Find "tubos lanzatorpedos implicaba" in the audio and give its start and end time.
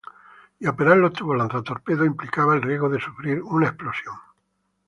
1.13-2.55